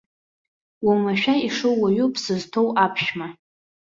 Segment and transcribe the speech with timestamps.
[0.85, 3.27] Уамашәа ишоу уаҩуп сызҭоу аԥшәма.